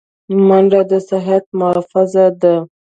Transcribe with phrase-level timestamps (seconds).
[0.47, 2.53] منډه د صحت محافظه ده